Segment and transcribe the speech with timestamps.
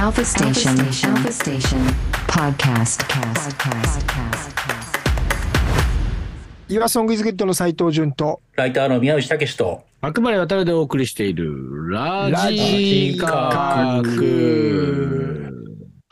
[0.00, 0.78] Alpha Station.
[0.78, 1.80] Alpha Station.
[2.28, 3.02] Podcast.
[3.08, 3.56] Podcast.
[6.68, 15.37] 岩ソングイズグッドの斉藤潤とライターの宮内武と、白馬渡るでお送りしているララジジカク。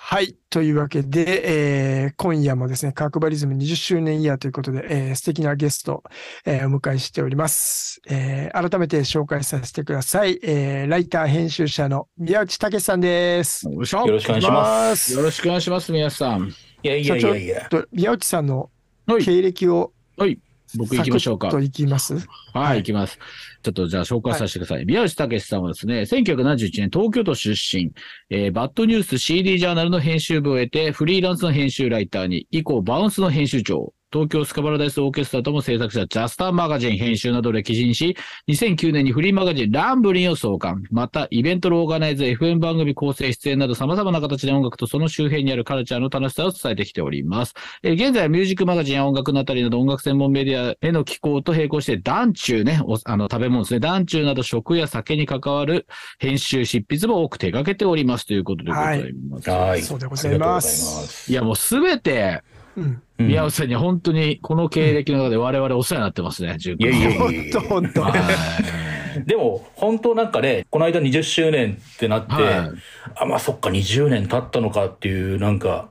[0.08, 0.36] はい。
[0.50, 6.04] というわけで、えー今夜もですね、カークバリズム20周年イヤーということで、えー素敵なゲスト、
[6.44, 10.38] えーお迎えしております、えー改めて紹介させてください。
[10.44, 13.68] えーライター編集者の宮内武さんです。
[13.68, 15.12] よいしょよろしくお願いします。
[15.12, 16.50] よろしくお願いします、皆さん。
[16.84, 17.68] いやいやいやいや。
[17.68, 18.70] と宮内さんの
[19.08, 20.38] はい経歴をはい。
[20.76, 21.50] 僕行きましょうか。
[21.50, 22.14] と行きます？
[22.52, 23.18] はい、行きます。
[23.62, 24.84] ちょっとじゃあ紹介させてください。
[24.84, 27.92] 宮内武さんはですね、1971年東京都出身、
[28.30, 38.16] えーバッドニュース CD ジャーナルの編集部を得て、フリーランスの編集ライターに、以降バウンスの編集長、東京スカパラダイスオーケストラとも制作したジャスターマガジン編集などで記事にし、
[38.48, 40.84] 2009年にフリーマガジンランブリンを創刊。
[40.90, 47.52] また、イベントのオーガナイズ、FM 番組構成出演など様々な形で音楽とその周辺にあるカルチャーの楽しさを伝えてきております。
[47.82, 55.86] えー現在はミュージックマガジンや音楽のあたりなど音楽専門メディアへの寄稿と並行して、団中ね、おあの食べ物ですね、団中など食や酒に関わる
[56.18, 59.50] 編集、執筆も多く手掛けておりますということでございます。
[59.50, 59.82] はい。
[59.82, 62.42] そうでございますありがとうございますいや、もうすべて、
[62.76, 63.02] うん。
[63.18, 68.02] うん宮内さんに本当にこの経歴の中で我々お世話になってますね、十いやいやいや本い当本当。
[68.02, 69.24] はいや。
[69.24, 72.70] でも、本当なんかね、この間20周年ってなって、はい
[73.16, 75.88] あ、まあそっか、20年経ったのかっていう、なんか、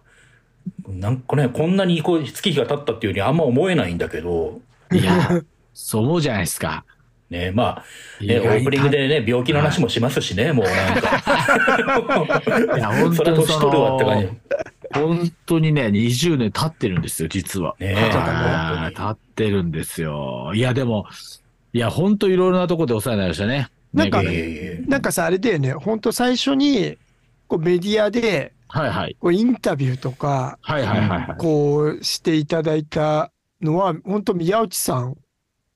[0.87, 5.41] なんかね、こんなにこう月日が経ったっていうふうにあんま思えないんだけど、いや、
[5.73, 6.85] そう思うじゃないですか。
[7.29, 7.83] ね、ま
[8.19, 12.77] あ、ね、オープニングでね、病気の話もしますしね、もうなんか。
[12.77, 14.35] いや、本それは当にそ年取るわって感じの。、
[14.99, 17.75] 本当にね、20年経ってるんですよ、実は。
[17.79, 17.95] ね
[18.95, 20.51] 経ってるんですよ。
[20.53, 21.05] いや、でも、
[21.73, 23.69] いや、本当いろいろなところでお世話になりましたね。
[23.93, 26.97] なんかねなんかさ、あれだよね、本当最初に、
[27.47, 29.15] こうメディアで、はいはい。
[29.19, 31.37] こうインタビューとか、はいはいはいはい。
[31.37, 33.31] こうしていただいた
[33.61, 35.17] のは、本当宮内さん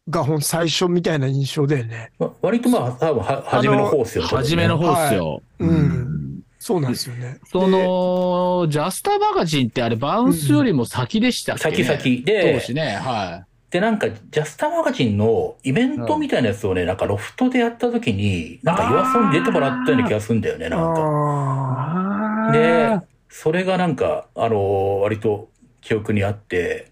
[0.10, 2.12] がほん最初みたいな印象だよね。
[2.20, 4.24] ま割とまあ、多分は、初めの方っすよ。
[4.26, 5.42] 初めの方っすよ。
[5.60, 6.29] うんうん
[6.60, 7.40] そうなんですよね。
[7.50, 11.84] その、ジャスターマガジンってあれ、バウンスよりも先でしたっけ、ね？
[11.86, 12.26] 先々。
[12.26, 22.50] で当時ね、はで、なんか、ジャスタマガジンのイベントみたいなやつをね、なんかロフトでやった時に、なんか岩ソに出てもらったような気がするんだよね、なんか。
[22.52, 23.00] で、
[23.30, 25.50] それがなんか、あの、割と
[25.82, 26.92] 記憶にあって、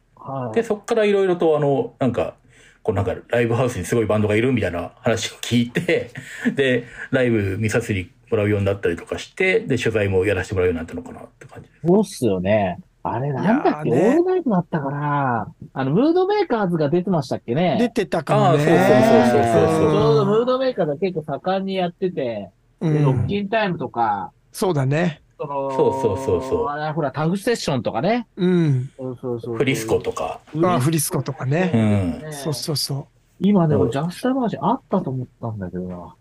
[0.53, 2.35] で、そっからいろいろと、あの、なんか、
[2.83, 6.11] こうなんかライブハウスにすごいバンドがいるみたいな話を聞いて、
[6.55, 11.87] で、ライブ見させてもらうようになったりとかして、で、取材もやらせてもらうようになったのかなって感じです。
[11.87, 12.79] そうっすよね。
[13.03, 17.77] あれなんだっけ、ねオールナイトだったかなあの、ムードメーカーズが出てましたっけーね？
[17.79, 18.65] 出てたかもね。
[18.65, 22.49] そうそうそうそうそうちょうどムードメーカーズが結構盛んにやってて、
[22.81, 23.27] うでロッん。
[23.27, 25.21] キンタイムとか、そうだね。
[25.39, 28.27] その、そうそうそうそうあれほら、タフセッションとかね。
[28.35, 28.89] うん。
[28.97, 29.55] そうそうそう。
[29.55, 30.41] フリスコとか。
[30.53, 31.67] あーフリスコとかうね。
[31.67, 32.19] ん。
[32.19, 33.07] ねそうそうそ
[33.39, 36.15] 今でもジャスタマガジンあったと思ったんだけどな。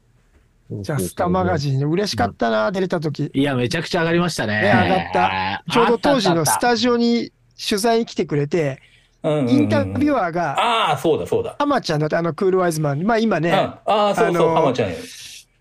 [0.71, 0.83] う。
[0.83, 1.59] ジャスタマガン。
[1.59, 3.31] ジン、嬉しかったな、出れた時。
[3.33, 4.63] いや、めちゃくちゃ上がりましたね。
[4.63, 8.81] ね上がったちょうど当時のスタジオに取材に来てくれて、
[9.23, 10.17] インタビュー。
[10.17, 11.57] アーが、ああ、そうだそうだ。
[11.59, 13.03] ハマちゃんだって、あの、クールワイズマン。
[13.03, 14.97] まあ今ね、ああー、そうそう、あの浜ちゃんよ。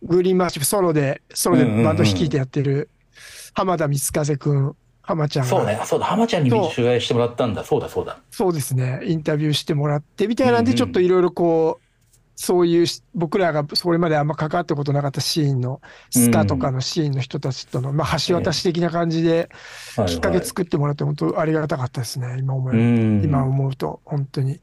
[0.03, 2.89] グリーンマーシプソロで、ソロでバンド率いてやってる、
[3.53, 5.49] 浜田光風くん、浜ちゃんが。
[5.49, 7.63] そうね、そうだ、浜ちゃんに取材してもらったんだ。
[7.63, 8.19] そうだ、そうだ。
[8.29, 9.01] そうですね。
[9.05, 11.84] インタビューしてもらって、みたいなんで、ちょっといろいろこう、
[12.35, 15.81] そういうし、僕らがそれまであんま関わったことなかったシーンの、
[16.11, 19.49] スカとかのシーンの人たちとの、まあ、橋渡し的な感じで、
[19.95, 22.35] はいきっかけ作ってもらって、本当ありがたかったですね。
[22.39, 23.23] 今思うん。
[23.23, 24.59] 今思うと、本当に。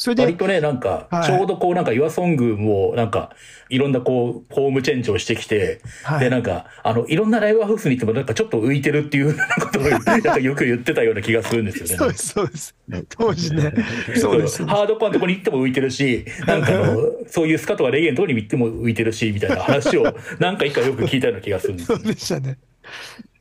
[0.00, 3.36] それで、割とね、なんかは、いちょうどこう、なんか、岩ソングも、なんか、
[3.68, 11.96] いろんなこう、フォームチェンジをしてきて、はいで、なんか、あの、いろんなライブハウスに行っても、なんかちょっと浮いてるっていう ことを、なんかよく言ってたような気がするんですよね。
[11.96, 12.74] そうです、そうです。
[13.10, 13.74] 当時ね。
[14.16, 14.64] そうです。
[14.64, 16.96] ハードコアのとこに行っても浮いてるし、なんかあの、
[17.26, 22.56] そういうスカとかレゲエのとこに行っても浮いてるし、みたいな話を、なんか一回よく聞いたような気がするんですよ そうでしたね。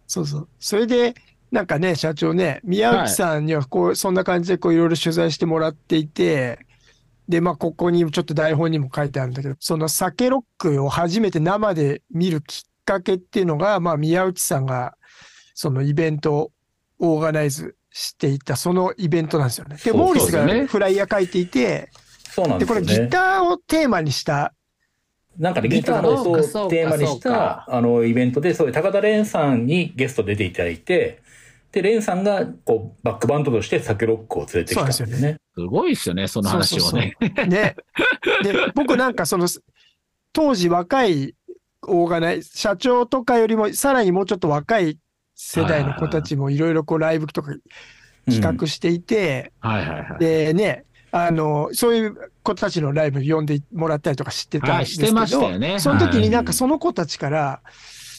[0.07, 0.47] そうそう。
[0.59, 1.13] それで、
[1.51, 6.59] なんかね、社長ね、宮内さんにはこう、そんな感じでこういろいろ取材してもらっていて、
[7.27, 14.95] で、まあ、ここにちょっと台本にも書いてあるんだけど、その酒ロックを初めて生で見るきっかけっていうのが、まあ、宮内さんが、
[15.53, 16.51] そのイベントを
[16.99, 19.77] オーガナイズしていた、そのイベントなんですよね。
[19.83, 21.89] で、モーリスがフライヤー書いていて、
[22.31, 22.81] そうなんで、これ。
[22.81, 24.53] ギターをテーマにした、
[25.37, 31.21] なんかね、ギターの音をテーマにした、あの、イベントで、そういう高田蓮さんにゲスト出ていただいて、
[31.71, 35.37] で、蓮さんが、こう、バックバンドとして酒ロックを連れてきたんですそうなんですね。
[35.55, 37.15] すごいですよね、その話をね。
[37.47, 37.75] ね。
[38.43, 39.47] で、僕なんかその、
[40.33, 41.35] 当時若い
[41.87, 44.97] オーガナイズ、社長とかよりもさらにもうちょっと若い
[45.35, 47.53] 世代の子たちもいろいろこうライブとか
[48.27, 50.19] 企画していて、はいはいはい。
[50.19, 57.61] でね、あの、そういう子たちのライブ呼んでもらったりとか知ってたんはいですけど、してましたよねその時はいになんかその子たちから、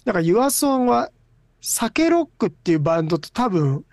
[0.04, 1.10] なんかユアソンは
[1.60, 3.84] サケロックっていうバンドと多分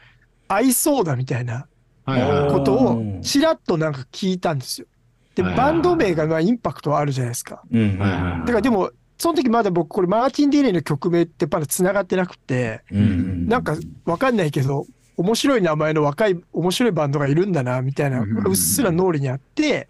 [0.48, 1.68] 合いそうだみたいな
[2.06, 4.88] ことをうんちらっとなんか聞いたんですよ。
[5.36, 7.62] で、バンド名がまあインパクトはあるじゃないですか。
[7.72, 13.48] だからでも、その時まだ僕これマーティン・ディレイの曲名ってまだ繋がってなくて、うん。
[13.48, 13.76] なんか
[14.06, 14.86] わかんないけど、
[15.16, 19.90] 面白い名前の若い、面白いバンドがいるんだな、みたいな、うっすら脳裏にあって、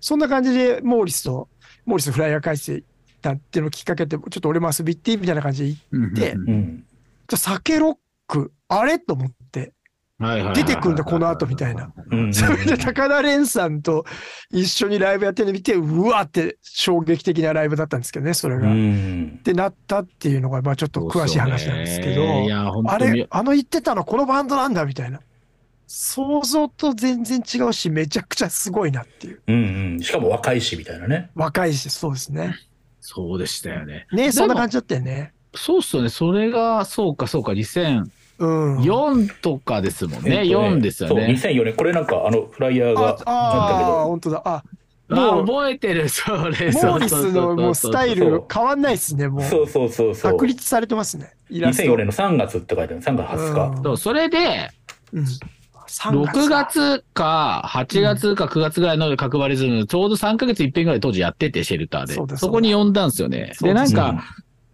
[0.00, 1.48] そんな感じでモーリスと、
[1.84, 2.84] モーリスフライヤー返して
[3.20, 6.42] たっていうのをきっかけで、ちょっと俺も遊び行って、みたいな感じで行っう
[7.32, 7.96] んうんでうんうんて、酒ロッ
[8.26, 8.98] ク、あれ？
[8.98, 9.72] と思って、
[10.54, 11.92] 出てくんだ、この後みたいな。
[12.10, 14.04] うんそれで高田蓮さんと
[14.50, 18.68] 一緒にライブやってるの見て、うわって衝撃的なライブだったんですけどね、それうが。
[18.68, 22.22] っんてなったっていうのが、まあちょっと詳しい話なんですけど、
[22.90, 25.20] あれ、あの言ってたのこのバンドなんだみたいな。
[25.86, 29.42] 想像と全然違うし、めちゃくちゃすごいなっていう。
[29.46, 32.56] うんうんしかも若いしみたいなね若いし、そうですね。
[33.00, 34.06] そうでしたよね。
[34.12, 35.32] ね、もそんな感じだったよね。
[35.54, 36.08] そうっすよね。
[36.08, 38.04] それが、そうかそうか、2004
[38.38, 39.28] うん。
[39.42, 40.38] とかですもんね。
[40.38, 41.26] えっと4ですよそうね。
[41.26, 44.42] 2004年これなんかあのフライヤーがああー、本当だ。
[44.44, 44.62] あ、
[45.10, 46.36] あ、もう、モ覚えてる、 それ。
[46.36, 49.42] ーリスのもうスタイル変わんないですね、もう。
[49.42, 51.32] そうそうそうそう確立されてますね。
[51.50, 51.82] イラスト。
[51.84, 54.70] 2004年の3月って書いてある3月20日うんそう、それで、
[55.12, 55.24] うん。
[55.88, 62.36] 3 6月か8月か9月ぐらいの角張りズム、ちょうど3ヶ月一遍ぐらい当時やってて、シェルターで。
[62.36, 63.52] そこに呼んだんですよね。
[63.62, 64.20] で、なんか、うん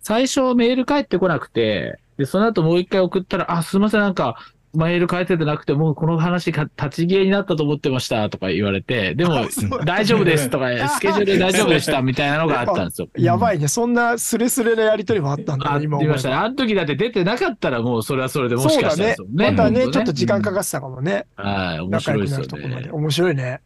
[0.04, 4.36] 最初メール返ってこなくて、で、その後もう一回送ったら、あ、すいません、なんか、
[4.74, 9.46] メール返っててなくて、もうこの話が立ち消えになったと思ってました、とか言われて、でも
[9.86, 13.08] 大丈夫です、とか、 スケジュール大丈夫でした、みたいなのがあったんですよ。
[13.16, 13.24] い。
[13.24, 13.66] やばいね。
[13.66, 16.34] そんなスレスレなやりとりもあったんだあ、ね、今りましたね。
[16.34, 19.50] あの時だって出てなかったら、もうそれはそれでもしかしたらですよね。
[19.52, 21.24] またね、ちょっと時間かかってたかもね。
[21.36, 22.82] はい、面白いですよなるとこまで。
[22.82, 22.90] ね。
[22.90, 23.60] 面白いね。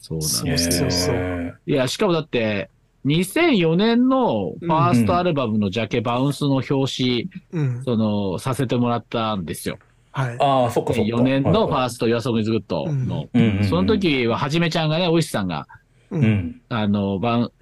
[0.00, 0.72] そうなんですよ。
[0.72, 2.70] そうそうえいや、しかもだって、
[3.06, 7.84] 2004年のファーストアルバムのジャケ、バウンスの表紙、うん。
[7.84, 9.78] その、させてもらったんですよ。
[10.12, 10.36] はい。
[10.40, 13.28] ああそっかそっか4年のファーススト、Your Song is Good の。
[13.32, 15.66] うんその時は、はじめちゃんがね、おいしさんが、
[16.10, 16.18] う。
[16.18, 17.52] うんんあの、バウ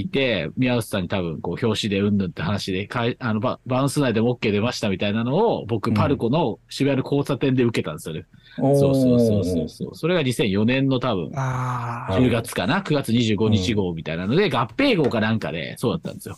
[0.00, 8.24] いて、宮内さんに多分、こう、表紙でうんぬんって話で、かいあのバ、バウンス内でも OK 出ましたみたいなのを、僕、うんパルコの渋谷の交差点で受けたんですよね。
[8.58, 9.94] おーそうそうそうそうそう。
[9.94, 12.18] それが2004年の多分、ああ。
[12.18, 16.36] 10月かな ?9 月25日号みたいなので、合併号かなんかで、そうだったんですよ。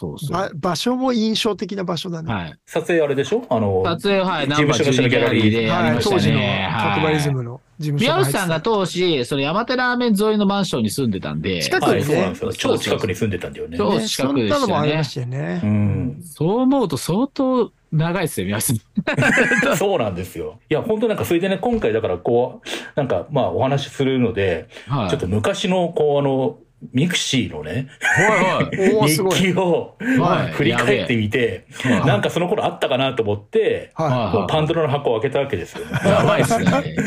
[0.00, 0.30] そうそう。
[0.32, 2.32] ば場所も印象的な場所だね。
[2.32, 2.54] はい。
[2.64, 3.44] 撮影あれでしょ？
[3.50, 6.68] あの撮影、はい、事務所のギャラリーでやりました当時のね。
[6.72, 15.66] 角張リズはいムの事務所宮内さんが当時、その山手ラーメン沿いのマンションに住んでたんで、近くはいにねそうなんですよ超近くに住んでたんだよねそうね近くでしたよねそんなのもありましたよねう。
[15.66, 19.76] んそう思うと相当長いですよ、宮内さん。
[19.76, 20.60] そうなんですよ。
[20.70, 25.10] いや、本当なんか、それでね、今回だから、こう、なんか、まあ、お話しするので、はい。
[25.10, 26.58] ちょっと昔の、こう、あの、
[26.92, 29.08] mixi のね、はいはい。
[29.08, 29.18] 日
[29.52, 35.84] 記をはい振り返ってみて、なんかその頃あったかなと思って、ははいパンドラの箱を開けたわけですよ。
[36.04, 36.64] やばいっすね。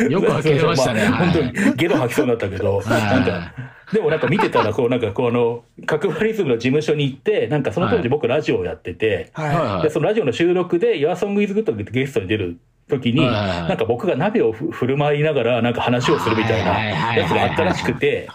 [0.10, 1.02] よく開けてましたね。
[1.04, 3.54] あ本当はいにゲロ吐きそうになったけど、なんか、
[3.94, 9.56] でもなんか見てたら、 こうなんかこの、カクバリズムの事務所に行って、なんかその当時僕ラジオをやってて、い。
[9.56, 12.58] はいで、そのラジオの収録で Your Song is Good ってゲストに出る
[12.90, 18.28] 時に、なんか僕が鍋をふ振る舞いながらなんか話をするみたいなやつがあったらしくて。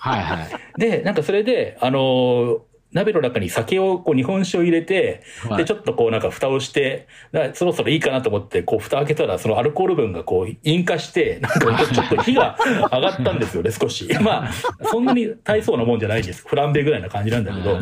[0.79, 2.59] で、なんかそれで、あのー
[2.93, 12.57] 鍋の中に酒を、こう日本酒を入れて、はいで、ちょっとこうなんか蓋をして、だそろそろいいかなと思って、こう蓋開けたら、そのアルコール分がこう引火して、 なんかちょっと火が
[12.91, 14.09] 上がったんですよね、少し。
[14.21, 14.51] まあ、
[14.85, 16.45] そんなに大層なもんじゃないです。
[16.47, 17.79] フランベぐらいな感じなんだけど、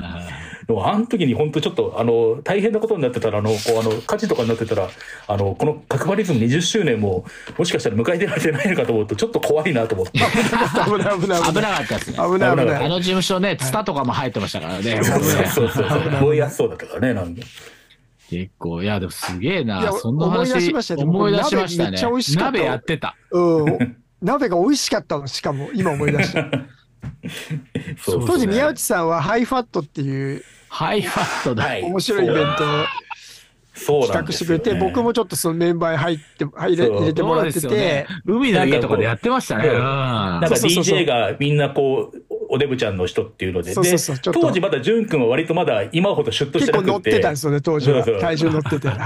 [0.67, 4.89] でもあの時に本当ちょっと、あの、大変なことになってたら、あの、こう、あの、火事とかになってたら、
[5.29, 7.25] あの、この角張リズム20周年も、
[7.57, 10.19] もしかしたら迎えてられてないのかと思うと、ちょっと怖いなと思って。
[10.19, 10.21] い。
[10.21, 11.75] 危ない危ない危な危ない。
[11.75, 12.17] かったですね。
[12.17, 12.85] 危ない危危なかっない。
[12.85, 15.05] あの事務所ね、ツタとかも入ってましたからね。
[15.05, 16.11] そうそうそうそう。
[16.23, 17.43] 燃えやすそうだったからね、なんか。
[18.29, 19.93] 結構、いや、でもすげえいやな。
[19.93, 21.91] そんな思い出話しましたよ思い出しましたね。
[21.91, 23.17] 鍋めっちゃ美味しかった鍋やってた。
[23.31, 23.97] うん。
[24.21, 26.51] 鍋が美味しかったの、しかも、今思い出した。
[28.03, 31.65] そう当時、宮内さんはハイファットっていうハイファットだ。
[31.65, 32.67] はい面白いイベントを
[33.77, 38.33] そうなん企画してくれて、僕もちょっとそのメンバーに入って、入れ入れてもらってそうですよねて、。
[38.33, 39.69] 海の家とかでやってましたね。
[39.69, 48.21] なんか DJ がみんなこう、おデブちゃんの人っていうので、そうそうそうでちょっと当時まだ淳君は割とまだ今ほどシュッとし結構乗てなくて、ってたんですよね、当時はそうそう。
[48.23, 48.89] 体重乗ってて。
[48.89, 48.97] はい。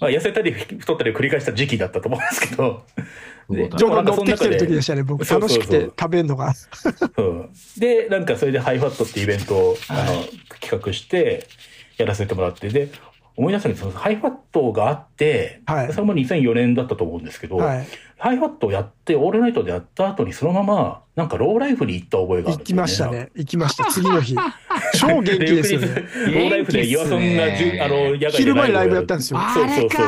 [0.00, 3.02] まあ、痩せたり太ったりを繰り返した時期だったと思うんですけど、で
[3.48, 5.24] ちょうど乗ってきてる時でしたね、僕。
[5.24, 6.52] そうそうそう楽しくて食べるのが。
[7.18, 10.24] うんで、なんかそれでハイファットってイベントを、あの
[10.60, 11.46] 企画して
[11.98, 12.90] やらせてもらって、で、
[13.36, 17.86] 思い出したんですけど、ハイファットがあって、はいそれも2004年だったと思うんですけど、はい。
[18.18, 23.10] ハイファットをやって、オールナイトでやった後にそのまま、なんかローライフに行った覚えがあるんですよ、行きました。
[23.10, 23.28] ね。
[23.34, 23.84] 行きました。
[23.90, 24.34] 次の日。
[24.98, 26.46] 超元気で、ですよ翌日、ロね。
[26.46, 29.40] ーライフで岩ソンがじゅ、あの、野外で昼間にライブやったんですよ。
[29.52, 30.06] そうそうそうそう。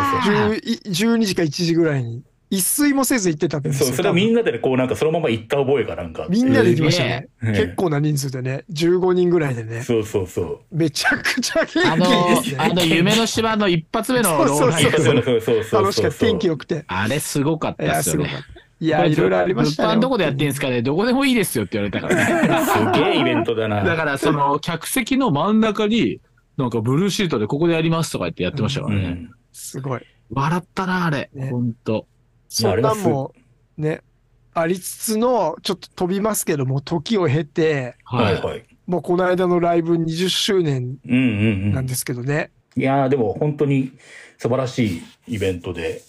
[0.55, 0.83] 10
[1.17, 2.23] 12時か1時ぐらいに。
[2.51, 3.87] 一睡もせず行ってたんですよ。
[3.89, 4.43] そう、それをみんな。
[4.43, 6.27] なでこうなんかそのまま行った覚えがなんか。
[6.31, 7.29] みんなで行きましたね。
[7.43, 8.65] ええ結構な人数でね。
[8.73, 9.83] 15人ぐらいでね。
[9.83, 10.61] そうそうそう。
[10.71, 11.63] めちゃくちゃ
[11.93, 12.87] あの元気です、あの、ね。
[12.87, 15.83] 夢の島の一発目のローライそうそうそうそう。
[15.83, 16.19] 楽しかった。
[16.19, 16.85] 天気良くて。
[16.87, 18.31] あれすごかったですよね。
[18.81, 19.89] いや、いろいろありましたね。
[19.89, 22.63] 物販どこでやってんすかねどこでもいいですよって言われたからね。
[22.95, 23.83] すげえイベントだな。
[23.83, 26.21] だから、その、客席の真ん中に、
[26.57, 29.03] なんかブルーシートでここでやりますとか言ってやってましたからね。
[29.03, 29.31] うん。
[29.53, 30.01] すごい。
[30.31, 31.31] 笑ったな、あれ。
[31.35, 32.07] ねほんと。
[32.49, 33.35] そんなんも、
[33.77, 34.03] ね、
[34.55, 38.65] ありつつの、ちょっと飛びますけども、時を経て、はいはい。
[38.87, 41.23] もうこの間のライブ20周年うんうんう
[41.67, 41.73] ん。
[41.73, 42.51] なんですけどね。
[42.75, 43.93] いやーでも本当に
[44.39, 46.03] 素晴らしいイベントで、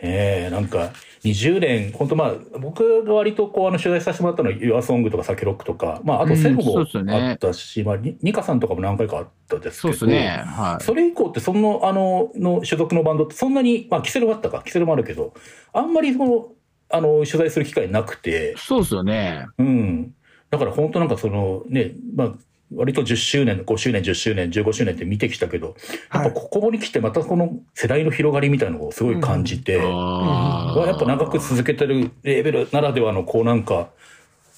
[0.00, 0.92] ええなんか
[1.24, 10.42] 20年、本当まあ僕が割とこうあの取材させてもらったのは YourSong とかサケロックとか、まああとセブもあったし、まあニニカさんとかも何回かあったですけど、そね。
[10.44, 10.84] はい。
[10.84, 15.32] それ以降ってその、あの、の所属のバンドってそんなに、まあキセルもあったか、キセルもあるけど、
[15.72, 16.48] あんまりその、
[16.90, 19.46] あの、取材する機会なくて、そうですよね。
[19.58, 20.14] うん。
[20.50, 22.32] だから本当なんかそのね、まあ、
[22.74, 25.76] 割と10周年、5周年、10周年、15周年って見てきたけど、
[26.12, 33.90] やっぱここに来てまたこの世代の広がりみたいなのをすごい感じて、あやっぱ長く続けてるレーベルならではのこうなんか、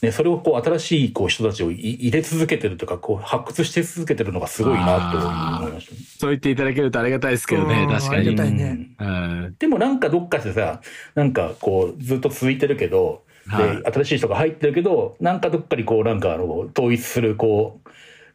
[0.02, 5.94] ね、それをこう新しいこう人たちをい入れ続けてるとか、こう発掘して続けてるのがすごいなと思いました。
[5.94, 5.98] ね。
[6.18, 7.94] そう言っていただけるとありがたいですけどねう、ん。
[7.94, 8.36] 確かありに。
[8.36, 9.08] がたいねうん。
[9.08, 9.56] うん。
[9.58, 10.80] でもなんかどっかしてさ、
[11.14, 13.82] なんかこうずっと続いてるけど、はい。
[13.82, 17.83] で、新しい人が入ってるけど、なんかどっかにこうなんかあの、統一するこう、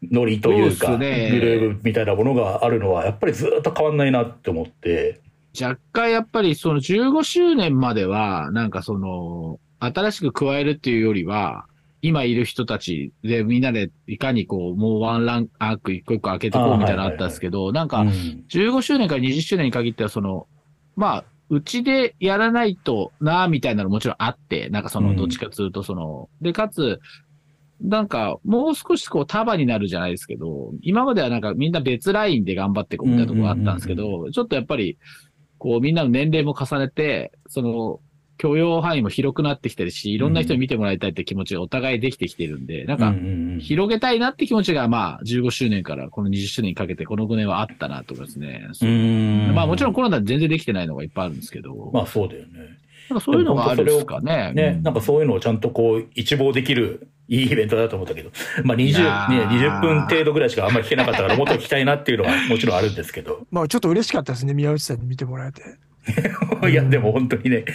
[0.03, 1.29] ノリというか、ね。
[1.31, 5.21] グルーブみたいなものがあるのは、やっぱりずっと変わんないなって思って、
[5.59, 11.65] 若干やっぱりその15周年までは、なんかその、新しく加えるっていうよりは、
[12.01, 18.09] 今いる人たちでみんなでいかにこう、もうワンランアーク一個一個開けてこうみたいなのあったんですけど、なんかうん。
[18.49, 20.47] 15周年から20周年に限ってはその、
[20.95, 25.15] まあ、うちでやらないとな、みたいなのもちろんあって、なんかその、うん。
[25.17, 26.99] どっちかというとその、で、かつ、
[27.81, 34.97] なんか、もう少しこう束になるじゃないですけど、今まではなんかみんな別ラインで頑張っていこうみたいなところがあったんですけど、ちょっとやっぱり、
[35.57, 37.99] こうみんなの年齢も重ねて、その、
[38.39, 48.69] 許容範囲も広くなってきてるし、いろんな人に見てもらいたいって気持ちがお互いできてきてるんで、なんか、うんうんうん広げたいなって気持ちが、まあ、15周年からこの20周年にかけて、この5年はあったなと思いますね。
[49.53, 52.77] まあ、もちろんコロナで全然できてないのがいっぱいあるんですけど、まあそうだよね。
[53.09, 54.53] なんかそういうのがあるんですかね。
[54.53, 58.31] ね、うんなんかそういうのをちゃんとこう、一望できるいいイベントだと思ったけど、
[58.63, 63.45] まあ20、いやね、ー20分程度ぐらいしかあんまり聞けなかったから、もっと聞きたいなっていうのは もちろんあるんですけど。
[63.51, 65.61] まあちょっと嬉しかったですね、宮内さんに見てもらえて。
[66.69, 67.65] いや、でも本当にね、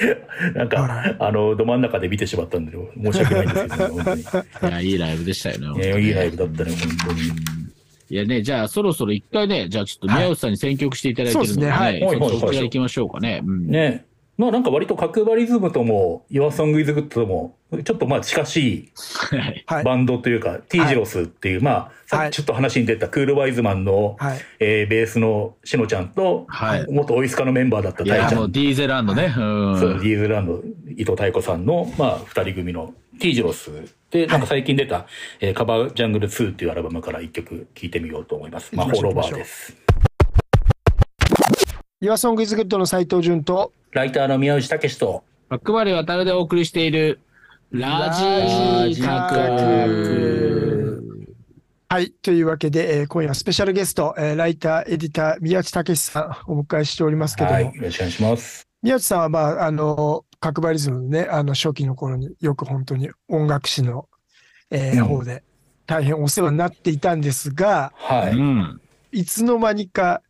[0.55, 4.23] なんはいか、あの、ど真ん中で見てしまったんで、申し訳ないんですけど、ね、本当に。
[4.71, 5.93] いや、いいライブでしたよね。
[5.93, 7.21] ね、にいいライブだったね、本当に。
[8.11, 13.41] いやね、じゃあそろそろ一回ね、じゃあちょっと宮内さんに選曲していただいてるので、ねはいはいちょっとそちら行きましょうかね。
[13.45, 14.05] うんね。
[14.37, 18.93] まあなんか割と角張リズムとも、Your Song is Good とも、ちょっとまあ近しい。
[19.85, 24.39] バンドというか、T ジロスっていう、まあ、さっきちょっと話に出たクールワイズマンの、はい。
[24.59, 28.37] えーベースのしのちゃんと、はい元オイスカのメンバーだったタイちゃ。
[28.37, 29.33] もうんディーゼランドね。
[29.37, 33.71] うんそう、ディーズランド、伊藤太子さんの、まあ、二人組の T ジロス
[34.11, 35.07] で、なんか最近出た、
[35.41, 38.75] えーカバージャングル2っていうアルバムから一曲聴いてみようと思います。
[38.75, 39.77] ましょう法ロバーです。
[42.05, 47.19] Your Song is Good の斉藤潤と、ライターの宮内武と、バックバレー渡るでお送りしている、
[47.71, 48.13] ラ
[48.93, 51.03] ジカク。
[51.89, 52.11] はい。
[52.11, 58.69] というわけで、えー今夜はスペシャルゲスト、えーライター、エディター、宮内武さんお迎えしておりますけども、はい、よろしくお願いします。
[58.83, 64.11] 宮内さんは、まあ、あの、角張リズムのね、あの、初期の頃によく本当に音楽史の、
[64.71, 65.43] えーうん方で
[65.87, 68.37] 大変お世話になっていたんですが、はい。
[68.37, 68.81] うん。
[69.11, 70.21] いつの間にか、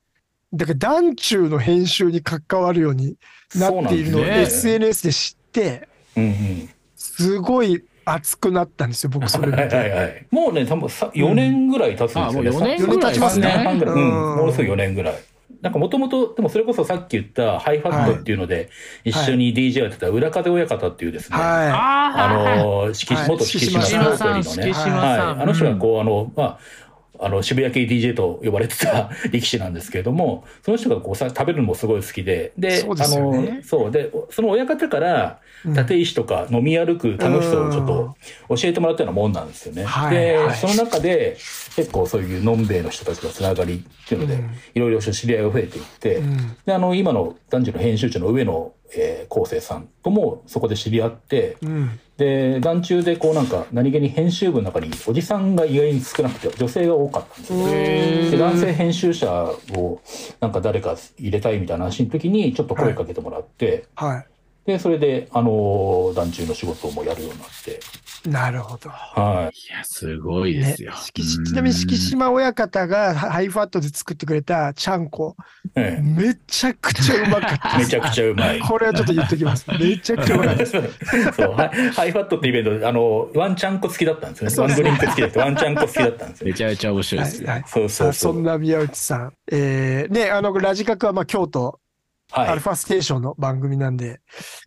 [0.54, 3.16] だから、団中の編集に関わるように
[3.56, 6.70] なっているのをね SNS で知って、うんうん。
[6.96, 9.90] すごい熱くなったんですよ、僕それはいはい。
[9.90, 10.26] はい。
[10.30, 12.28] もうね、多分4年ぐらい経つんですよね。
[12.28, 14.10] あもう四年経ちますね三年半ぐらいうん。
[14.10, 15.14] もうすぐ4年ぐらい。
[15.60, 18.68] なんかもともと、でもそれこそさっき言ったハイファットっていうので、
[19.02, 25.42] 一緒に DJ をやってた裏風親方っていうですね、はいあの、はい元敷島敷さんのね、はい。
[25.42, 26.58] あの人がこう、あの、まあ、
[27.18, 32.88] あの、渋谷系 DJ と呼ばれてた 力士なんですけれども、その人がこうさ、食べるのもすごい好きで、で、ね。
[32.88, 38.16] あの、そう、で、その親方から、立石とか飲み歩く楽しさをちょっと
[38.50, 39.84] 教えてもらったようなもんなんですよね。
[39.84, 40.56] はいで、はい。
[40.56, 41.36] その中で、
[41.76, 44.38] 結構そういうのんべえの人たちのつながりっていうので、
[44.74, 46.56] いろいろ知り合いが増えていって、ん。
[46.66, 51.66] で、あの、今の男女の編集長の上野、えー、康生さんともそこで知り合って、い。
[51.66, 52.00] うん。
[52.16, 58.30] で、団中でこうなんか何気に編集部の中におじさんが意外に少なくて女性が多かったんですよね。
[58.30, 60.00] で、男性編集者を
[60.40, 64.24] なんか誰か入れたいみたいな話の時にちょっと声かけてもらって、は
[64.66, 67.80] で、それで、あの団中の仕事もやるようになって、
[68.26, 68.30] い。
[68.30, 68.88] なるほど。
[68.88, 69.56] はい。
[69.56, 70.92] いや、すごいですよ。
[71.12, 75.36] ちなみに敷島親方がハイファットで作ってくれたちゃんこ、
[75.74, 78.60] えめちゃくちゃうまかったえ、めちゃくちゃうまい。
[78.60, 79.66] これはちょっと言っときます。
[79.78, 80.72] めちゃくちゃうまかったです。
[81.36, 84.72] そう、ハイハイファットってイベントで、あの、ワンチャンコ付きだったんですよね。
[84.72, 86.54] ワンドリンク付きだって、ワンチャンコ付きだったんですよめ。
[86.54, 87.48] ちゃめちゃ面白いですよ。
[87.48, 89.32] はいはいそうさそうそんな宮内さん。
[89.52, 91.83] えー、ね、あの、ラジカクはまあ京都、ア
[92.34, 92.54] はい。
[92.54, 94.20] ルファステーションの番組なんで、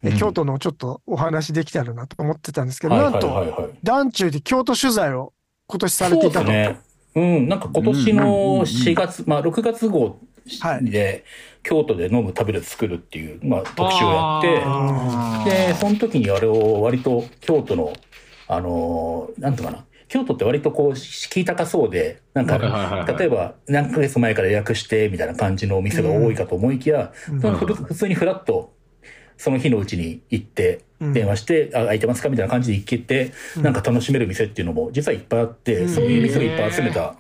[0.03, 3.69] えうん京都のちょっとお話できたらなと思ってたんですけど、なんと、はいはい。
[3.83, 5.33] 団中で京都取材を
[5.67, 6.45] 今年されていたと。
[6.45, 6.79] そうですね。
[7.15, 10.19] うん、なんか今年の4月、まあ6月号
[10.61, 11.25] はいで、
[11.63, 17.93] 京都で飲む、食べる、作るっていう、まあ特集をやって、で、その時にあれを割と京都の、
[18.47, 22.57] あのーなんとかな、京都って割とこう、敷居高そうで、なんか、
[23.17, 27.11] 例えば何ヶ月前から予約して、みたいな感じのお店が多いかと思いきや、
[27.41, 28.73] そのふる普通にフラッと、
[29.37, 31.13] その日のうちに行って、うん。
[31.13, 37.15] 電話して、あ、空いてますかみたいな感じで行けて、なんか楽しめる店っていうのも実はいっぱいあって、そういう店をいっぱい集めた、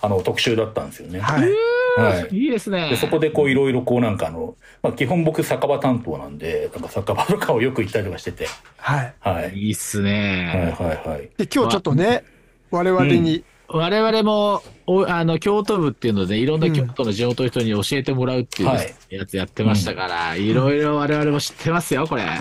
[0.00, 1.18] あの、特集だったんですよね。
[1.20, 1.48] はい。
[1.96, 2.36] はい。
[2.36, 2.90] いいですね。
[2.90, 8.46] で、そこでこういろいろこうなんかあの、まあ基本僕酒場担当なんで、なんか酒場とかをよく行ったりとかしてて、
[8.76, 9.16] はい。
[9.20, 9.54] はい。
[9.56, 10.00] いいっす
[10.44, 10.72] はいね。
[10.72, 11.30] はいはい。
[11.36, 12.24] で、今日ちょっとね、
[12.70, 22.22] 我々に、我々も、おあの、京都部っていうので、いろんな京都の地元の人に教えてもらうっていうはいやつやってましたから、いろいろ我々も知ってますよ、これ。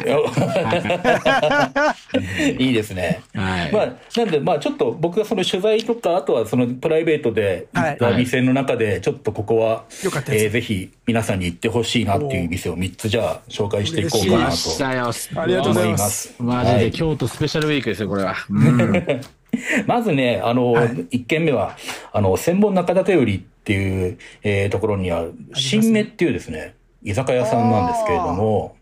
[2.57, 3.21] いいですね。
[3.33, 3.71] はい。
[3.71, 15.11] まあ、なんで、まあ、ちょっと僕がその取材とか、あとはそのプライベートで行ったはい店の中で、ちょっとここは、よかったですえーぜひ皆さんに行ってほしいなっていう店を3つじゃあ紹介していこうかな来ましたよ。
[15.35, 15.97] ありがとうございま。
[15.97, 16.35] ますす。
[16.39, 18.35] マジではい京都スペシャルウィークですよ、これは。
[18.49, 19.21] うん
[19.85, 21.05] まずね、あの、はい。
[21.11, 21.75] 一軒目は、
[22.13, 28.75] あの、千本中立売りっていう、えーところにある、新芽っていうですね、居酒屋さんなんですけれども、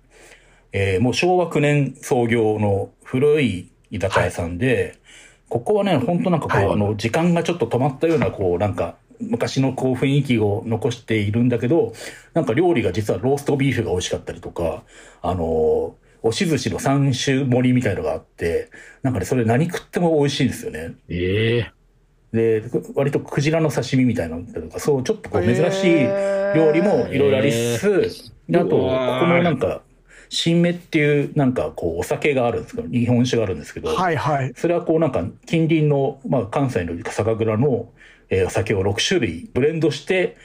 [0.71, 4.95] えーもう昭和9年創業の古い居酒屋さんで、
[5.49, 6.71] ここはね、本当なんかこう、はい。
[6.71, 11.93] あの、時間がちょっと止まったような、こう、なんか、昔のこう雰囲気を残しているんだけど、
[12.34, 14.84] なんか料理が実はローストビーフが美味しかったりとか、
[15.21, 18.69] あの、押し寿司の三種盛りみたいのがあって、
[19.03, 20.95] なんかね、それ何食っても美味しいんですよね。
[21.10, 21.71] ええ
[22.32, 22.63] で、
[22.95, 25.95] 割とクジラの刺身みたいなのとか、そう、ちょっとこう珍しい
[26.55, 29.82] 料理もいろいろありつつ、であと、ここうわーのなんか、
[30.29, 34.53] 新芽っていうなんかこうお酒があるんですけど、日本酒があるんですけど、はいはい。
[34.55, 37.89] それはこうなんか近隣の、まあ関西の酒蔵の、
[38.29, 40.38] えーお酒を6種類ブレンドして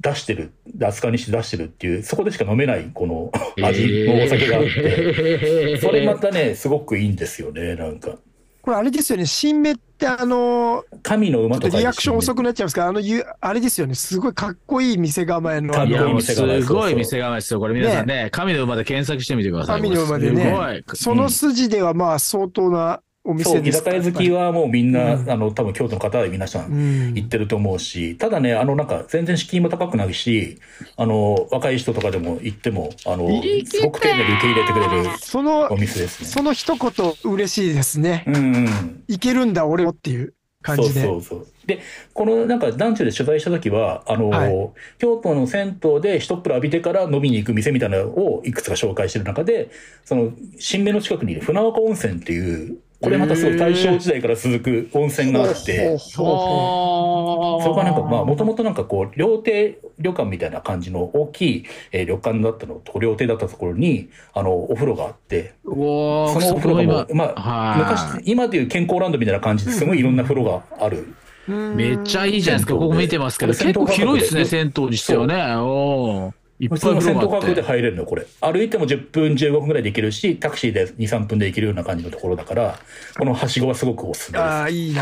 [0.00, 3.32] 出してる、熱燗にして出してるっていう、そこでしか飲めないこの
[3.62, 8.16] 味のお酒があって、それまたね、すごくいいんですよね、なんか。
[8.62, 17.60] これあれですよね、新芽ってあの、神の馬とリアクション遅くなっちゃいますから、あの、ゆあれですよね、すごいかっこいい店構えの、あかっこいい店構えすごい店構えですよ。
[17.60, 19.80] これ皆さんね、神の馬で検索してみてください。
[19.80, 21.16] 神の馬でねこれすごい。
[21.16, 30.58] その筋ではまあ相当なおそう、居店です酒屋好きはもうみんな、うんあの、多分京都の方は皆さうんん行ってると思うし、ただね、あの、なんか全然敷居も高くないし、
[30.96, 33.28] あの、若い人とかでも行っても、あの、
[33.66, 36.26] すごく丁寧に受け入れてくれるそのお、店ですね。
[36.26, 38.24] その一言嬉しいですね。
[38.26, 39.02] うんうん。
[39.08, 41.02] いけるんだ、俺もっていう感そうじで。
[41.02, 41.46] そうそう。
[41.66, 41.80] で、
[42.14, 49.70] このなんか団地で取材した時は、あの、はい京都の銭湯で一っ風呂浴びてから飲みに行く店みたいなのをいくつか紹介してる中で、
[50.04, 71.14] その、新芽の近くに船岡温泉っていう、これまたすごい大正時代から続く温泉があって、そこはなんか、まあ、もともとなんかこう、料亭旅館みたいな感じの大きい、えー旅館だったのと、料亭だったところに、あの、お風呂があって、うおーそのお風呂がもう、まあ、はい昔、今でいう健康ランドみたいな感じですごいいろんな風呂がある。
[71.46, 72.74] めっちゃいいじゃないですか。
[72.74, 75.56] ここ見てますけど、結構広いですね、銭銭湯にしてはね。
[75.56, 77.62] おーいっぱい普通の風呂があっ銭湯価格でて。
[77.62, 78.26] 入れるのよ、これ。
[78.40, 82.78] 歩いても10分、15分ぐらいで行けるし、タクシーで2、3分で行けるような感じのところだから、
[83.16, 84.48] このはしごはすごくおすすめです。
[84.48, 85.00] ああ、いい流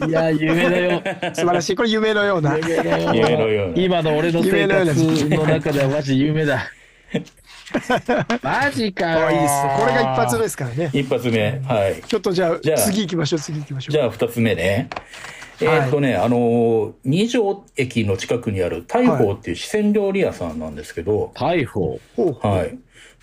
[0.00, 0.08] れ。
[0.08, 1.02] いや、夢だよ。
[1.34, 1.76] 素晴らしい。
[1.76, 2.56] これ夢のような。
[2.56, 6.70] 夢のような今の俺の生夢のような活の中ではマジ夢だ。
[8.42, 9.54] マジかいいっす。
[9.80, 10.90] これが一発目ですからね。
[10.92, 11.60] 一発目。
[11.66, 12.02] はい。
[12.06, 13.92] ちょっとじゃあ、じゃあ次行きましょう、次行きましょう。
[13.92, 14.88] じゃあ、二つ目ね。
[15.60, 22.00] えーっとね、あのー、二条駅の近くにある大宝っていう四川料理屋さんなんですけど、逮捕。
[22.16, 22.78] ほうはい。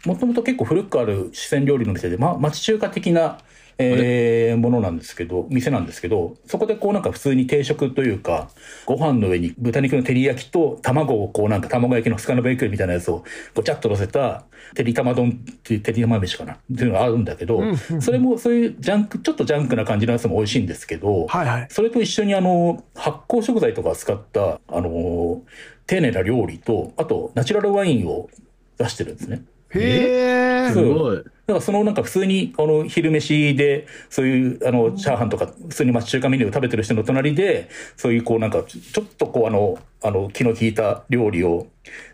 [0.06, 3.40] もともと結構古くある四川料理の店で、ま、町中華的な、
[3.84, 8.50] えーものなんですけど、店なんですけど、そこでこうなんか普通に定食というか、
[8.86, 13.24] ご飯の上に豚肉の照り焼きと卵をこうなんか卵焼きのスカノベークルみたいなやつを
[13.56, 16.54] ごちゃっと乗せた、照り玉丼っていう照り玉飯かな？
[16.54, 17.62] っていうのがあるんだけど、
[18.00, 21.68] それもそういうジャンク、ちょっとジャンクな感じのやつも美味しいんですけど、はいはい。
[21.70, 25.42] それと一緒にあの、発酵食材とかを使った、あの、
[25.88, 28.30] 丁寧な料理と、あと、ナチュラルワインを
[28.78, 29.44] 出してるんですね。
[29.76, 30.72] へえ。
[30.72, 31.18] すごい。
[31.18, 41.68] だからそのなんか普通に、あの、昼飯で、そういう、あの、チャーハンとか、普通に町中華メニューを食べてる人の隣で、そういうこうなんか、ちょっとこうあの、あの、気の利いた料理を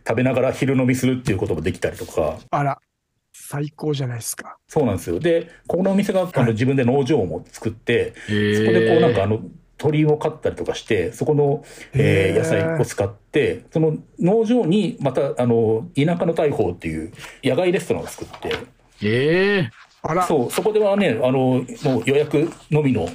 [0.07, 2.79] 食べながら昼飲みするっていうこともできたりとか、あら、
[3.33, 4.57] 最高じゃないですか。
[4.67, 5.19] そうなんですよ。
[5.19, 8.13] で、このお店があの自分で農場も作って、
[8.55, 9.41] そこでこうなんかあの、
[9.77, 11.63] 鳥を飼ったりとかして、そこの、
[11.93, 17.13] えー野菜を使って、その農場にまた、あの、田舎の大砲っていう
[17.43, 18.55] 野外レストランを作って、
[19.03, 23.09] ええあら、そう、そこではね、あの、もう予約のみの、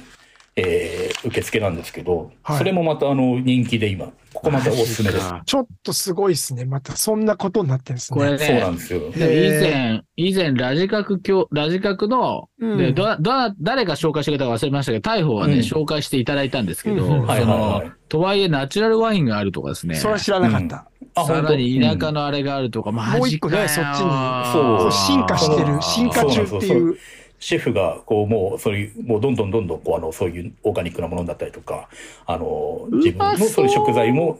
[0.55, 2.57] えー受付なんですけど、はい。
[2.57, 5.33] それもまたあの、人気で今、ここまたおすすめです。
[5.45, 6.65] ちょっとすごいですね。
[6.65, 8.19] またそんなことになってるんですね。
[8.19, 9.01] これそうなね、んですよ。
[9.15, 12.77] 以前、以前、ラジカク教、ラジカクの、うん。
[12.77, 15.59] で、ど、ど、誰が紹介してくれたか忘れましたけど、逮捕はね、うん。
[15.61, 19.95] 紹介していただいたんですけど、の、とはいえナチュラルワインがあるとかですね。
[19.95, 20.89] それは知らなかった。
[21.15, 23.55] あさらに田舎の、のあれがあるとか、マもう一ジかよ。
[23.55, 24.51] 個ねそっちに。
[24.51, 24.91] そう。
[24.91, 26.97] 進化してる、進化中っていう。
[27.43, 31.89] シェフが、こう、もう、そういう、もう、どんどんどんどん、こう、あの、そういうオーガニックなものだったりとか、
[32.25, 34.39] あの、自分のそういう食材も、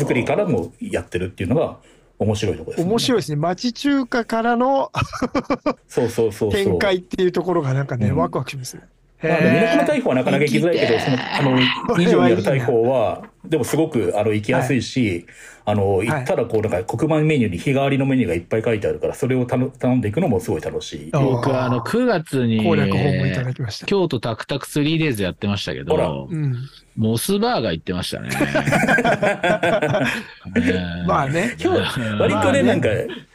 [0.00, 1.76] 作りからもやってるっていうのが、
[2.18, 2.90] 面白いところです、ね。
[2.90, 3.36] 面白いですね。
[3.36, 4.90] 町中華からの
[5.86, 6.64] そうそうそうそう。
[6.64, 8.82] 展開っていうところがなんかね、うんワクワクしますね。
[9.22, 11.60] まあ、でも田舎の大砲はなかなか行きづらいけど、その、あの、
[12.02, 15.26] 以上にある大砲は、でもすごく、あの、行きやすいし、
[15.64, 21.10] あの、行ったらこう、なんか黒板メニューに日替わりのメニューがいっぱい書いてあるから、それを頼頼んでいくのもすごい楽しい。
[21.12, 23.86] あ僕、あの、9月に、攻略本もいただきました。
[23.86, 26.56] 京都タクタク 3days やってましたけど、うん。
[26.96, 28.28] モスバーガー行ってましたね。
[28.28, 28.34] ね
[31.06, 31.56] まあ ね。
[31.62, 32.88] 今日、割とね、なんか、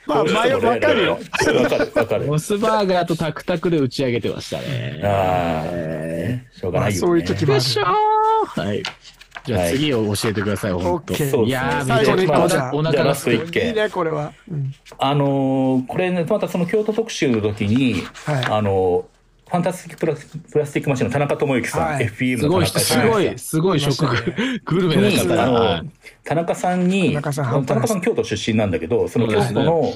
[0.08, 2.26] まあこういう人もねわかるよわかる、わかる。
[2.26, 5.02] モスバーガーとタクタクで打ち上げてましたね。
[5.04, 7.08] ああ、ねしょうがまあないよ、ね。
[7.08, 7.52] そういう時もある。
[7.54, 8.84] よっしゃーはい。
[9.46, 10.93] じゃあ次を教えてください、ほんと。
[10.93, 14.34] オッケーそういやー、最後にめちゃくちじゃあゃお腹がすくスト一件いいね、これは。
[14.52, 19.17] うんあのーこれね、またその京都特集の時に、はいあのー
[19.48, 22.06] Fantastic プラス Plastic Machine の田中知之さん、はい。
[22.08, 25.10] FPM すごい人、の田中すごい、すごい食はいグルメな。
[25.10, 25.46] に、方。
[25.48, 25.82] の、
[26.26, 29.94] 田中さんに、田中さんさん京都出身なんだけど、その京都の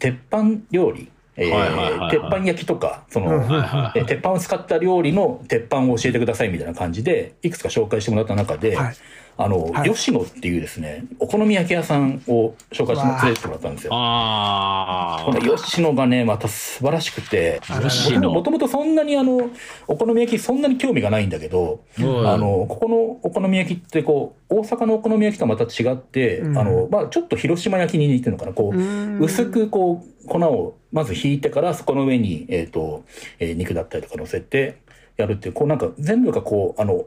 [0.00, 8.96] 鉄板料理、えー鉄板焼きとか、その、鉄板を使った料理の鉄板を教えてくださいみたいな感じで、いくつか紹介してもらった中で、はい
[9.40, 9.90] あの、はい。
[9.90, 13.90] 吉野っていうですね、お好み焼き屋さんを紹介しても連れてってもらったんですよ。
[13.94, 19.48] あこの吉野がね、また素晴らしくて、吉野もともとそんなにあの、
[19.86, 22.28] お好み焼きそんなに興味がないんだけど、うん。
[22.28, 26.58] あの、ここのお好み焼きってこう、大阪のお好み焼きとはまた違って、うん。
[26.58, 29.20] あの、まあちょっと広島焼きに似てるのかな、こう、うん。
[29.20, 33.04] 薄くこう、粉をまず引いてから、そこの上に、えっ、と、
[33.38, 34.78] えー肉だったりとか乗せて
[35.16, 37.06] やるっていう、こうなんか全部がこう、あの、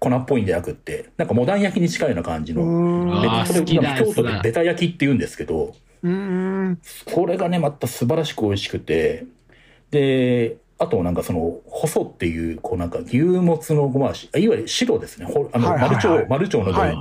[0.00, 6.78] 粉っぽいんじゃなくって、なんかモダン焼きに近いような感じの、うんであーこれ京都でベタ焼きって言うんですけど、うん。
[7.12, 9.26] これがね、また素晴らしく美味しくて、
[9.90, 15.26] で、あとなんかその、細っていう、こうなんか牛もつのごまし、あいわゆる白ですね。
[15.26, 16.96] ほあの、はいはいはい丸腸、丸腸の部分、はい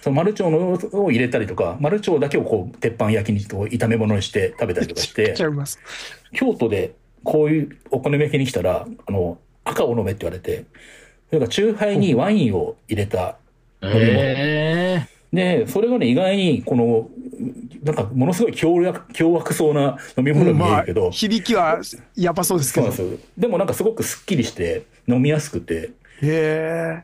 [0.00, 5.34] その丸腸のを入れたりとか、丸腸だけをこう、鉄板焼きにこう炒め物にして食べたりとかして。
[6.32, 10.64] 京都でこういうお好み焼きに来たら、あの、赤を飲めって言われて、
[11.28, 13.36] それから酎ハイにワインを入れた
[13.82, 17.10] えで、それがね、意外に、この、
[17.82, 21.80] なんか、ものすごい凶悪、凶悪そうな飲み物に見えまあるけど、、響きは
[22.16, 22.90] やばそうですけど。
[22.90, 23.18] そうで。
[23.36, 25.90] でもなんかすごくスッキリして、飲みやすくて、
[26.22, 27.02] へえ。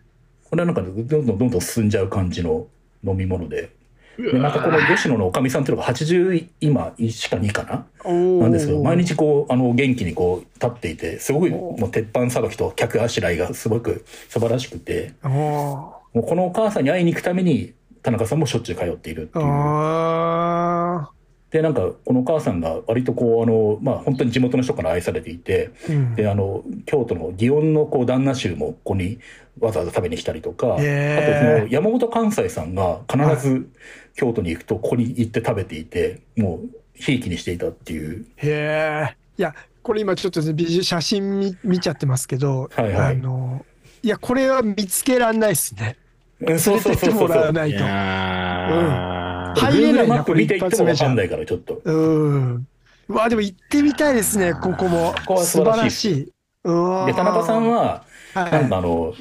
[0.49, 2.67] これはなんか、どんどんどんどん進んじゃう感じの
[3.05, 3.71] 飲み物で。
[4.19, 7.87] で、またこの吉野のおかみさんっていうのが80、今、1か2かな？
[8.05, 9.05] おなんですけど、毎日。
[9.05, 19.45] 日こう、あの、元気にこう、立っていて、すごい、もう鉄板さばきと客あしらいがすごく素晴らしくて、もうこのお母さんに会いに行くために、田中さんもしょっちゅう通っているっていう。
[19.45, 21.11] あ
[21.51, 26.15] で、なんか、このお母さんが割とこう、あの、まあ、本当に地元の人から愛されていて、うん。
[26.17, 29.21] で、あの、京都の祇園のこう旦那衆もここに
[29.61, 33.69] わざわざ食べに来たりとか、あとその山本関西さんが必ず
[34.15, 38.27] 京都に行くとここに行って食べていて、もう、ひいきにしていたっていう。
[38.37, 39.17] へえ。
[39.37, 43.65] いや、これ今ちょっとビジュ写真見見ちゃってますけど、はいはいあの、
[44.03, 45.97] いや、これは見つけらんないですね。
[46.41, 47.27] 連れてっても。
[47.27, 47.79] らわないと。
[49.61, 51.81] 入れないなップ見ていってもこれんわかんないから、ちょっと。
[51.85, 51.93] う
[52.39, 52.67] ん。
[53.09, 55.15] うわ、でも行ってみたいですね、ここも。
[55.27, 56.25] ここは素晴らしい
[57.07, 59.15] で、田中さん、は、はいなんかあの、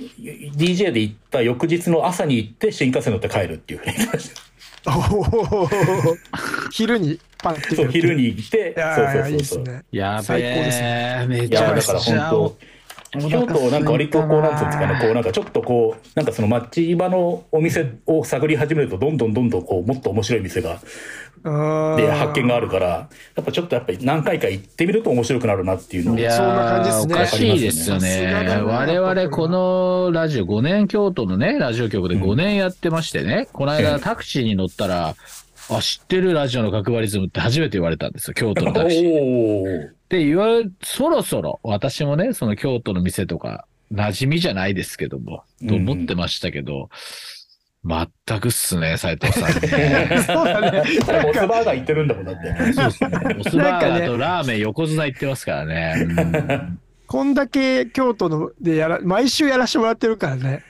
[0.55, 4.41] DJ で行った翌日の朝に行って新幹線乗って帰るっていうふうに言ってました。
[6.71, 9.37] 昼にパッてそう、昼に行って、そうそうそうそう。
[9.37, 9.85] ですね。
[9.91, 12.57] やべ最高ですえ、めいや、ちゃくだからちゃ本当、
[13.29, 20.79] 京都なんか割とこう、なんつうんですかね、こうなんかちょっとこう、なんかその町場のお店を探り始めると、どんどんどんどんこう、もっと面白い店が、
[21.43, 23.07] で、発見があるから、や
[23.41, 26.17] っぱちょっとやっぱり何回か行ってみると面白くなるなっていうのを。
[26.17, 28.33] いやそんな感じですねおかしいですよね。
[28.65, 35.15] 我々このラジオ5年、京都のね、ラジオ局で5年やってましてね、この間タクシーに乗ったら、
[35.69, 39.09] あ、知ってるラジオの角張リズムって初めて言われたんですよ、京都のタクシー。
[39.09, 46.89] おーって言われ、そろそろ私もね、その京都の店とか、馴染みじゃないですけども、と思ってましたけど、
[47.85, 50.07] 全くっすね、斉藤さんね。
[50.25, 50.83] そうだね。
[51.23, 52.73] モスバーガー行ってるんだもんだって。
[52.73, 53.09] そうですね。
[53.35, 55.95] モスバーガーとラーメン横綱行ってますからね。
[55.97, 56.79] うん
[57.13, 60.63] こんだけ京都のでやら、毎週やらせてもらってるからね。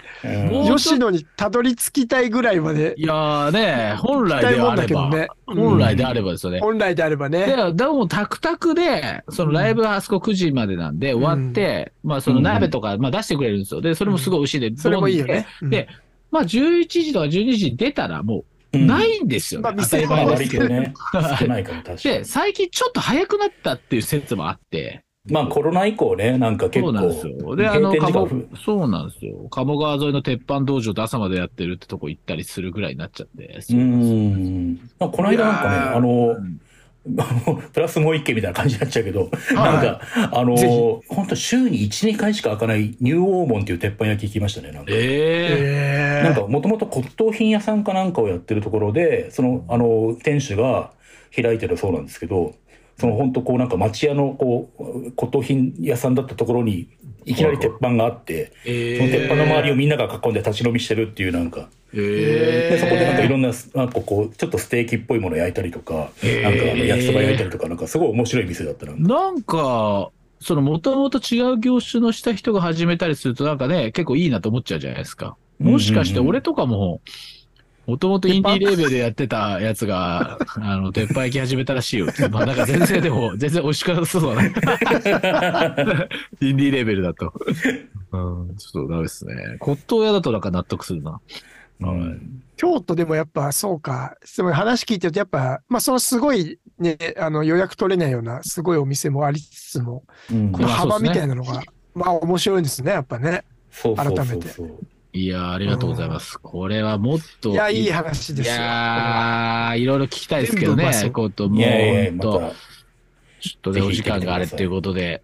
[0.68, 6.60] 吉野にたどり着きたいぐらいまでい、やーね、本来であれば、どね本来であればですよね。
[6.60, 7.46] 本来であればね。
[7.46, 13.80] で、でも、タクタクで、そのライブがあそこ9時までなんで、終わって、まあ、その鍋とか、まあ出してくれるんですよ。
[13.80, 15.48] で、それもすごい美味しいで、それもいいよね。
[15.62, 15.88] でで、
[16.30, 19.64] まあ、11時とか12時に出たら、もう、ないんですよね。
[19.64, 20.68] まあ当たりまあ前ですけど。
[20.68, 20.94] ね、
[21.40, 22.24] 少ないから確かにで、。
[22.26, 27.56] 最近ちょっと早くなったっていう説もあって、まあコロナ以降ね、なんか結構、そうなんですよ。
[27.56, 27.94] で、あの、
[28.58, 29.48] そうなんですよ。
[29.50, 33.46] 鴨川沿いの鉄板道場で朝までやってるってとこ行ったりするぐらいになっちゃって。
[33.46, 34.90] うーん。
[35.00, 36.36] まあこの間なんかね、あの
[37.74, 40.68] プラスもう一件みたいな感じになっちゃうけど、なんか、あのぜ
[41.08, 44.92] 本当週に1、2回しか開かないニューオーモンっていう鉄板焼き行きましたね、なんか。
[44.94, 50.92] ええなんか、もともと骨董品屋さんかなんかをやってるところで、その、あの、店主が
[51.36, 52.56] 開いてるそうなんですけど、
[52.98, 54.84] その本当こうなんか町屋のこう、
[55.16, 56.88] 骨董品屋さんだったところに、
[57.26, 68.94] いきなり鉄板があって、えその鉄板の周りをみんなが囲んで立ち飲みしてるっていうなんか、えで、そこでなんかいろんな、なんかこう、ちょっとステーキっぽいもの焼いたりとか、へーなんかあの焼きそば焼いたりとか、なんかすごい面白い店だったな。
[68.96, 75.38] なんか、そのもともと違う業種のした人が始めたりするとなんかね、結構いいなと思っちゃうじゃないですか。
[75.60, 77.02] もしかして俺とかも、
[77.86, 82.08] もともとインディーレーベルでやってたやつが、 あの、鉄板焼き始めたらしいよ。
[82.32, 84.50] まあなんか全然でも、全然美味しくなさそうだね。
[86.40, 87.34] インディーレーベルだと。
[88.14, 88.18] う
[88.52, 89.58] ん、ちょっとダメですね。
[89.60, 91.20] 骨董屋だとなんか納得するな。
[91.80, 94.16] うん京都でもやっぱそうか。
[94.38, 101.64] でも話聞いてるとやっぱ、まあそのすごいね、あの予約取れないようなすごいお店もありつつも、うんこの幅みたいなのが、
[101.96, 103.44] まあ面白いんですね、やっぱね。
[103.72, 104.88] そうそう改めてそうそう。
[105.16, 106.40] いやー、ありがとうございます。
[106.40, 107.52] これはもっと。
[107.52, 108.62] いや、いい話ですいよ。
[108.62, 112.52] やー、いろいろ聞きたいですけどね全部うともう、ちょ
[113.58, 115.22] っとね、お時間があれっていうことで、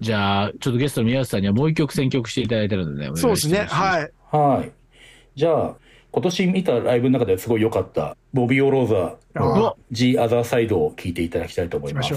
[0.00, 3.66] じゃあ、ちょっとゲストの宮内さんにはもう一曲選曲していただいてるのでね、そうですね。
[3.68, 4.10] はい。
[4.32, 4.72] はい。
[5.36, 5.74] じゃあ、
[6.10, 12.02] 今年見たライブの中ですごい良かった、ボビー・オローザのあ The Other Side を聴いていただきたいと思いま。
[12.02, 12.12] す